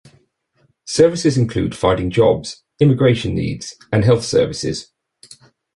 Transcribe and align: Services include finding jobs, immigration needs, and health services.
Services 0.87 1.37
include 1.37 1.77
finding 1.77 2.09
jobs, 2.09 2.63
immigration 2.79 3.35
needs, 3.35 3.75
and 3.93 4.03
health 4.03 4.23
services. 4.25 4.89